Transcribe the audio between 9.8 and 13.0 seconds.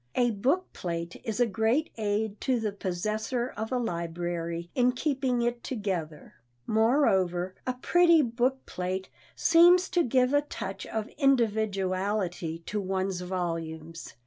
to give a touch of individuality to